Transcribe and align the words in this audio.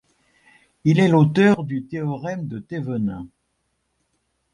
Il 0.83 0.99
est 0.99 1.07
l'auteur 1.09 1.63
du 1.63 1.85
théorème 1.85 2.47
de 2.47 2.57
Thévenin. 2.57 3.27